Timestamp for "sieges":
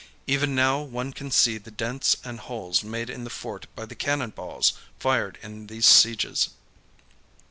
5.85-6.49